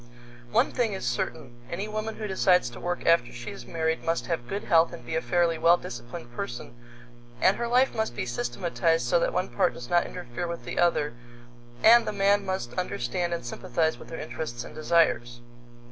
[0.51, 4.25] One thing is certain: Any woman who decides to work after she is married must
[4.25, 6.73] have good health and be a fairly well disciplined person,
[7.39, 10.79] and her life must be systematized so that one part does not interfere with the
[10.79, 11.13] other,
[11.83, 15.39] and the man must understand and sympathize with her interests and desires.